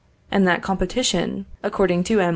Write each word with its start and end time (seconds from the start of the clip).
and 0.31 0.47
that 0.47 0.63
competition, 0.63 1.45
according 1.61 2.03
to 2.03 2.19
M. 2.19 2.29